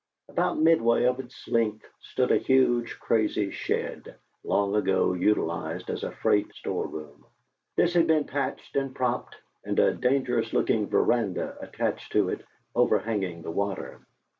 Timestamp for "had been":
7.93-8.23